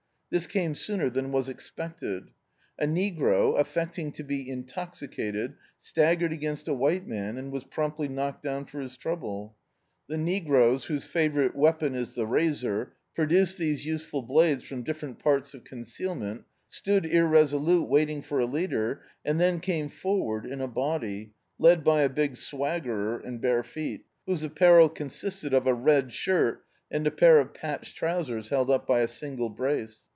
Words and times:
This 0.33 0.47
came 0.47 0.75
sooner 0.75 1.09
than 1.09 1.33
was 1.33 1.49
expected. 1.49 2.29
A 2.79 2.85
negro> 2.85 3.59
affecting 3.59 4.13
to 4.13 4.23
be 4.23 4.49
intoxicated, 4.49 5.55
stag 5.81 6.21
gered 6.21 6.31
against 6.31 6.69
a 6.69 6.73
white 6.73 7.05
man, 7.05 7.37
and 7.37 7.51
was 7.51 7.65
pnnnptly 7.65 8.09
knocked 8.09 8.41
down 8.41 8.63
for 8.65 8.79
his 8.79 8.95
trouble. 8.95 9.57
The 10.07 10.17
negroes, 10.17 10.85
whose 10.85 11.03
favourite 11.03 11.53
weapon 11.53 11.95
is 11.95 12.15
the 12.15 12.25
razor, 12.25 12.93
produced 13.13 13.57
these 13.57 13.85
useful 13.85 14.21
blades 14.21 14.63
frwn 14.63 14.85
different 14.85 15.19
parts 15.19 15.53
of 15.53 15.65
concealment, 15.65 16.45
stood 16.69 17.05
irresolute, 17.05 17.89
waiting 17.89 18.21
for 18.21 18.39
a 18.39 18.45
leader, 18.45 19.01
and 19.25 19.37
then 19.37 19.59
came 19.59 19.89
for 19.89 20.17
ward 20.17 20.45
in 20.45 20.61
a 20.61 20.67
body, 20.69 21.33
led 21.59 21.83
by 21.83 22.03
a 22.03 22.09
big 22.09 22.35
swaggerer 22.37 23.21
in 23.21 23.39
bare 23.39 23.63
feet, 23.63 24.05
whose 24.25 24.43
apparel 24.43 24.87
consisted 24.87 25.53
of 25.53 25.67
a 25.67 25.73
red 25.73 26.13
shirt 26.13 26.63
and 26.89 27.05
a 27.05 27.11
pair 27.11 27.37
of 27.41 27.53
patched 27.53 27.97
trousers 27.97 28.47
held 28.47 28.69
up 28.71 28.87
by 28.87 29.01
a 29.01 29.09
single 29.09 29.49
brace. 29.49 30.05